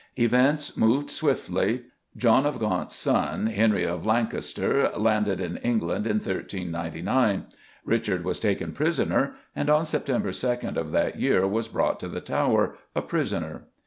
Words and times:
Events 0.17 0.75
moved 0.75 1.11
swiftly. 1.11 1.83
John 2.17 2.47
of 2.47 2.57
Gaunt's 2.57 2.95
son, 2.95 3.45
Henry 3.45 3.83
of 3.85 4.03
Lancaster, 4.03 4.89
landed 4.97 5.39
in 5.39 5.57
England 5.57 6.07
in 6.07 6.15
1399; 6.15 7.45
Richard 7.85 8.23
was 8.25 8.39
taken 8.39 8.71
prisoner, 8.71 9.35
and, 9.55 9.69
on 9.69 9.85
September 9.85 10.31
2 10.31 10.57
of 10.75 10.91
that 10.91 11.19
year, 11.19 11.45
was 11.45 11.67
brought 11.67 11.99
to 11.99 12.07
the 12.07 12.19
Tower, 12.19 12.77
a 12.95 13.03
prisoner. 13.03 13.67